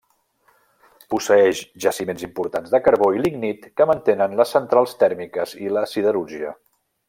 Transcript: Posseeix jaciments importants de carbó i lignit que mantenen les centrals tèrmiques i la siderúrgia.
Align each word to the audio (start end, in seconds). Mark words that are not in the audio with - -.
Posseeix 1.13 1.59
jaciments 1.85 2.23
importants 2.29 2.73
de 2.77 2.81
carbó 2.87 3.11
i 3.17 3.21
lignit 3.27 3.69
que 3.81 3.87
mantenen 3.93 4.35
les 4.41 4.55
centrals 4.57 4.97
tèrmiques 5.05 5.55
i 5.67 5.73
la 5.77 5.89
siderúrgia. 5.95 6.57